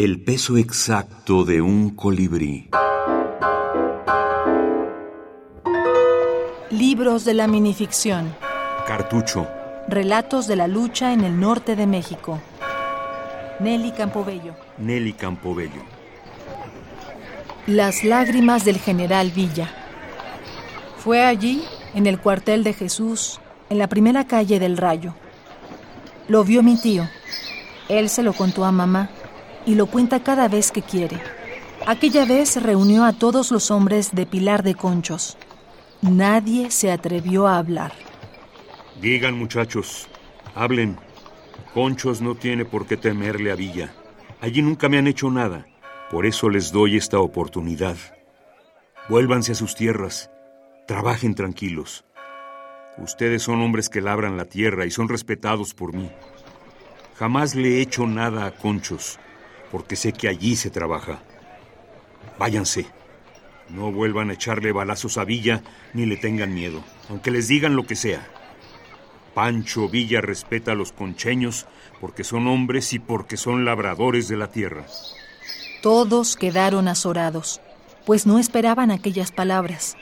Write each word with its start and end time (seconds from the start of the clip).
El 0.00 0.22
peso 0.22 0.56
exacto 0.56 1.42
de 1.42 1.60
un 1.60 1.90
colibrí. 1.90 2.70
Libros 6.70 7.24
de 7.24 7.34
la 7.34 7.48
minificción. 7.48 8.32
Cartucho. 8.86 9.48
Relatos 9.88 10.46
de 10.46 10.54
la 10.54 10.68
lucha 10.68 11.12
en 11.12 11.24
el 11.24 11.40
norte 11.40 11.74
de 11.74 11.88
México. 11.88 12.40
Nelly 13.58 13.90
Campobello. 13.90 14.54
Nelly 14.78 15.14
Campobello. 15.14 15.82
Las 17.66 18.04
lágrimas 18.04 18.64
del 18.64 18.78
general 18.78 19.32
Villa. 19.32 19.68
Fue 20.98 21.24
allí, 21.24 21.64
en 21.94 22.06
el 22.06 22.20
cuartel 22.20 22.62
de 22.62 22.72
Jesús, 22.72 23.40
en 23.68 23.78
la 23.78 23.88
primera 23.88 24.28
calle 24.28 24.60
del 24.60 24.76
Rayo. 24.76 25.16
Lo 26.28 26.44
vio 26.44 26.62
mi 26.62 26.80
tío. 26.80 27.02
Él 27.88 28.08
se 28.08 28.22
lo 28.22 28.32
contó 28.32 28.64
a 28.64 28.70
mamá 28.70 29.10
y 29.68 29.74
lo 29.74 29.86
cuenta 29.86 30.22
cada 30.22 30.48
vez 30.48 30.72
que 30.72 30.80
quiere. 30.80 31.20
Aquella 31.86 32.24
vez 32.24 32.60
reunió 32.60 33.04
a 33.04 33.12
todos 33.12 33.50
los 33.50 33.70
hombres 33.70 34.14
de 34.14 34.24
Pilar 34.24 34.62
de 34.62 34.74
Conchos. 34.74 35.36
Nadie 36.00 36.70
se 36.70 36.90
atrevió 36.90 37.46
a 37.46 37.58
hablar. 37.58 37.92
Digan 38.98 39.38
muchachos, 39.38 40.08
hablen. 40.54 40.96
Conchos 41.74 42.22
no 42.22 42.34
tiene 42.34 42.64
por 42.64 42.86
qué 42.86 42.96
temerle 42.96 43.52
a 43.52 43.56
Villa. 43.56 43.92
Allí 44.40 44.62
nunca 44.62 44.88
me 44.88 44.96
han 44.96 45.06
hecho 45.06 45.30
nada. 45.30 45.66
Por 46.10 46.24
eso 46.24 46.48
les 46.48 46.72
doy 46.72 46.96
esta 46.96 47.20
oportunidad. 47.20 47.98
Vuélvanse 49.10 49.52
a 49.52 49.54
sus 49.54 49.74
tierras. 49.74 50.30
Trabajen 50.86 51.34
tranquilos. 51.34 52.06
Ustedes 52.96 53.42
son 53.42 53.60
hombres 53.60 53.90
que 53.90 54.00
labran 54.00 54.38
la 54.38 54.46
tierra 54.46 54.86
y 54.86 54.90
son 54.90 55.10
respetados 55.10 55.74
por 55.74 55.92
mí. 55.94 56.10
Jamás 57.18 57.54
le 57.54 57.76
he 57.76 57.80
hecho 57.82 58.06
nada 58.06 58.46
a 58.46 58.52
Conchos 58.52 59.18
porque 59.70 59.96
sé 59.96 60.12
que 60.12 60.28
allí 60.28 60.56
se 60.56 60.70
trabaja. 60.70 61.20
Váyanse. 62.38 62.86
No 63.68 63.92
vuelvan 63.92 64.30
a 64.30 64.32
echarle 64.34 64.72
balazos 64.72 65.18
a 65.18 65.24
Villa 65.24 65.62
ni 65.92 66.06
le 66.06 66.16
tengan 66.16 66.54
miedo, 66.54 66.82
aunque 67.10 67.30
les 67.30 67.48
digan 67.48 67.76
lo 67.76 67.86
que 67.86 67.96
sea. 67.96 68.26
Pancho 69.34 69.88
Villa 69.88 70.20
respeta 70.20 70.72
a 70.72 70.74
los 70.74 70.92
concheños 70.92 71.66
porque 72.00 72.24
son 72.24 72.46
hombres 72.46 72.92
y 72.92 72.98
porque 72.98 73.36
son 73.36 73.64
labradores 73.64 74.28
de 74.28 74.36
la 74.36 74.50
tierra. 74.50 74.86
Todos 75.82 76.36
quedaron 76.36 76.88
azorados, 76.88 77.60
pues 78.06 78.26
no 78.26 78.38
esperaban 78.38 78.90
aquellas 78.90 79.30
palabras. 79.30 79.96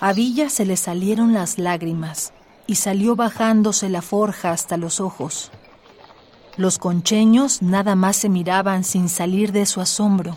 A 0.00 0.12
Villa 0.12 0.50
se 0.50 0.64
le 0.64 0.76
salieron 0.76 1.32
las 1.32 1.58
lágrimas 1.58 2.32
y 2.66 2.74
salió 2.74 3.14
bajándose 3.14 3.88
la 3.88 4.02
forja 4.02 4.50
hasta 4.50 4.76
los 4.76 5.00
ojos. 5.00 5.52
Los 6.56 6.78
concheños 6.78 7.62
nada 7.62 7.94
más 7.94 8.16
se 8.16 8.28
miraban 8.28 8.84
sin 8.84 9.08
salir 9.08 9.52
de 9.52 9.64
su 9.64 9.80
asombro. 9.80 10.36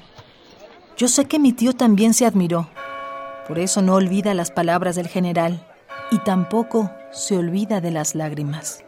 Yo 0.97 1.09
sé 1.09 1.25
que 1.25 1.39
mi 1.39 1.51
tío 1.51 1.73
también 1.73 2.13
se 2.13 2.25
admiró. 2.25 2.69
Por 3.47 3.59
eso 3.59 3.81
no 3.81 3.95
olvida 3.95 4.33
las 4.33 4.49
palabras 4.49 4.95
del 4.95 5.09
general 5.09 5.67
y 6.11 6.19
tampoco 6.19 6.89
se 7.11 7.37
olvida 7.37 7.81
de 7.81 7.91
las 7.91 8.15
lágrimas. 8.15 8.85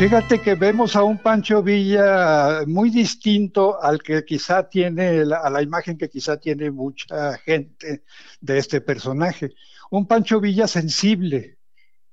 Fíjate 0.00 0.40
que 0.40 0.54
vemos 0.54 0.96
a 0.96 1.02
un 1.02 1.18
Pancho 1.18 1.62
Villa 1.62 2.62
muy 2.66 2.88
distinto 2.88 3.82
al 3.82 4.02
que 4.02 4.24
quizá 4.24 4.66
tiene, 4.66 5.24
a 5.30 5.50
la 5.50 5.60
imagen 5.60 5.98
que 5.98 6.08
quizá 6.08 6.38
tiene 6.38 6.70
mucha 6.70 7.36
gente 7.36 8.04
de 8.40 8.56
este 8.56 8.80
personaje. 8.80 9.50
Un 9.90 10.06
Pancho 10.06 10.40
Villa 10.40 10.66
sensible, 10.66 11.58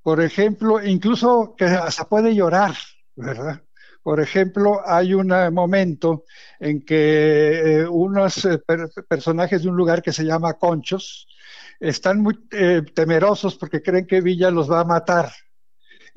por 0.04 0.20
ejemplo, 0.20 0.86
incluso 0.86 1.56
que 1.58 1.64
hasta 1.64 2.10
puede 2.10 2.36
llorar, 2.36 2.76
¿verdad? 3.16 3.64
Por 4.04 4.20
ejemplo, 4.20 4.82
hay 4.86 5.14
un 5.14 5.30
momento 5.54 6.26
en 6.60 6.84
que 6.84 7.84
eh, 7.84 7.88
unos 7.88 8.44
eh, 8.44 8.60
personajes 9.08 9.64
de 9.64 9.70
un 9.70 9.78
lugar 9.78 10.02
que 10.02 10.11
se 10.11 10.26
llama 10.26 10.56
Conchos 10.56 11.26
están 11.80 12.20
muy 12.20 12.38
eh, 12.52 12.82
temerosos 12.94 13.56
porque 13.56 13.82
creen 13.82 14.06
que 14.06 14.20
Villa 14.20 14.52
los 14.52 14.70
va 14.70 14.82
a 14.82 14.84
matar 14.84 15.32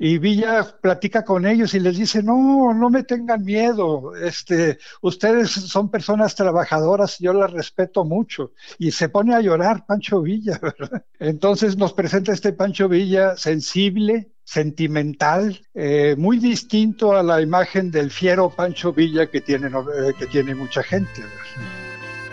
y 0.03 0.17
Villa 0.17 0.65
platica 0.81 1.23
con 1.23 1.45
ellos 1.45 1.75
y 1.75 1.79
les 1.79 1.95
dice, 1.95 2.23
no, 2.23 2.73
no 2.73 2.89
me 2.89 3.03
tengan 3.03 3.45
miedo, 3.45 4.15
este, 4.15 4.79
ustedes 5.01 5.51
son 5.51 5.91
personas 5.91 6.33
trabajadoras, 6.33 7.19
yo 7.19 7.33
las 7.33 7.51
respeto 7.51 8.03
mucho. 8.03 8.51
Y 8.79 8.89
se 8.93 9.09
pone 9.09 9.35
a 9.35 9.41
llorar 9.41 9.85
Pancho 9.85 10.23
Villa. 10.23 10.59
Entonces 11.19 11.77
nos 11.77 11.93
presenta 11.93 12.33
este 12.33 12.51
Pancho 12.51 12.89
Villa 12.89 13.37
sensible, 13.37 14.31
sentimental, 14.43 15.67
eh, 15.75 16.15
muy 16.17 16.39
distinto 16.39 17.15
a 17.15 17.21
la 17.21 17.39
imagen 17.39 17.91
del 17.91 18.09
fiero 18.09 18.49
Pancho 18.49 18.93
Villa 18.93 19.27
que 19.27 19.41
tiene, 19.41 19.67
eh, 19.67 20.13
que 20.17 20.25
tiene 20.25 20.55
mucha 20.55 20.81
gente. 20.81 21.21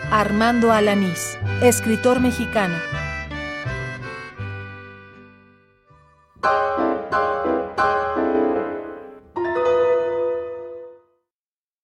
Armando 0.09 0.71
Alanís, 0.71 1.37
escritor 1.61 2.19
mexicano 2.19 2.73